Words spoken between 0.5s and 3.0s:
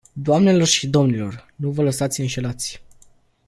și domnilor, nu vă lăsați înșelați.